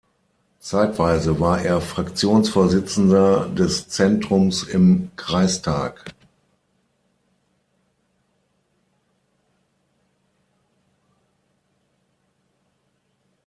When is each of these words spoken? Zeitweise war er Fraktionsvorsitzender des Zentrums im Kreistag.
Zeitweise 0.57 1.39
war 1.39 1.61
er 1.61 1.79
Fraktionsvorsitzender 1.79 3.47
des 3.49 3.87
Zentrums 3.87 4.63
im 4.63 5.11
Kreistag. 5.15 6.11